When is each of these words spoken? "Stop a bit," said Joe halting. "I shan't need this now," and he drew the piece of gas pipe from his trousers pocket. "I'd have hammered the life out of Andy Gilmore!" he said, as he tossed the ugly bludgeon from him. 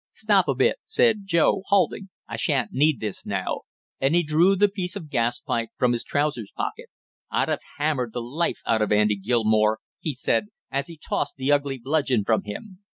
"Stop 0.13 0.47
a 0.47 0.55
bit," 0.55 0.77
said 0.87 1.25
Joe 1.25 1.61
halting. 1.67 2.09
"I 2.27 2.35
shan't 2.35 2.71
need 2.71 3.01
this 3.01 3.23
now," 3.23 3.59
and 3.99 4.15
he 4.15 4.23
drew 4.23 4.55
the 4.55 4.67
piece 4.67 4.95
of 4.95 5.11
gas 5.11 5.39
pipe 5.39 5.69
from 5.77 5.91
his 5.91 6.03
trousers 6.03 6.51
pocket. 6.57 6.89
"I'd 7.29 7.49
have 7.49 7.61
hammered 7.77 8.11
the 8.11 8.21
life 8.23 8.61
out 8.65 8.81
of 8.81 8.91
Andy 8.91 9.15
Gilmore!" 9.15 9.77
he 9.99 10.15
said, 10.15 10.47
as 10.71 10.87
he 10.87 10.97
tossed 10.97 11.35
the 11.35 11.51
ugly 11.51 11.77
bludgeon 11.77 12.23
from 12.25 12.45
him. 12.45 12.79